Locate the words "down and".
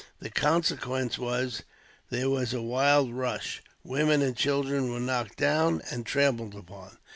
5.37-6.07